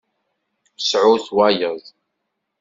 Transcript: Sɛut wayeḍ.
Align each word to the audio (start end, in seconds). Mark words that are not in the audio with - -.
Sɛut 0.89 1.25
wayeḍ. 1.35 1.79